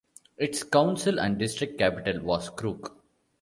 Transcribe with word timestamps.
Its 0.39 0.63
council 0.63 1.19
and 1.19 1.37
district 1.37 1.77
capital 1.77 2.23
was 2.23 2.49
Crook. 2.49 3.03